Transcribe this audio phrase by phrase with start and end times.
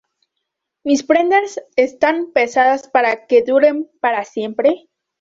[0.83, 4.89] Mis prendas están pensadas para que duren para siempre".